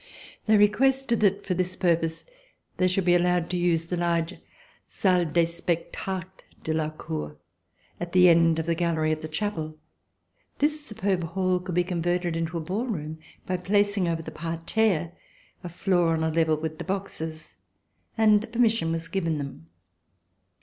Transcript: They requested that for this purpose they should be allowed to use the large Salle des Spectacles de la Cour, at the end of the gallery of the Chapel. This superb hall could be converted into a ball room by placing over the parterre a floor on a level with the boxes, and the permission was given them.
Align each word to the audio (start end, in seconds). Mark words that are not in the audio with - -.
They 0.47 0.57
requested 0.57 1.19
that 1.19 1.45
for 1.45 1.53
this 1.53 1.75
purpose 1.75 2.25
they 2.77 2.87
should 2.87 3.05
be 3.05 3.13
allowed 3.13 3.51
to 3.51 3.55
use 3.57 3.85
the 3.85 3.97
large 3.97 4.33
Salle 4.87 5.25
des 5.25 5.45
Spectacles 5.45 6.23
de 6.63 6.73
la 6.73 6.89
Cour, 6.89 7.37
at 7.99 8.11
the 8.11 8.27
end 8.27 8.57
of 8.57 8.65
the 8.65 8.73
gallery 8.73 9.11
of 9.11 9.21
the 9.21 9.27
Chapel. 9.27 9.77
This 10.57 10.83
superb 10.83 11.21
hall 11.21 11.59
could 11.59 11.75
be 11.75 11.83
converted 11.83 12.35
into 12.35 12.57
a 12.57 12.61
ball 12.61 12.87
room 12.87 13.19
by 13.45 13.57
placing 13.57 14.07
over 14.07 14.23
the 14.23 14.31
parterre 14.31 15.11
a 15.63 15.69
floor 15.69 16.13
on 16.15 16.23
a 16.23 16.31
level 16.31 16.57
with 16.57 16.79
the 16.79 16.83
boxes, 16.83 17.57
and 18.17 18.41
the 18.41 18.47
permission 18.47 18.91
was 18.91 19.07
given 19.07 19.37
them. 19.37 19.67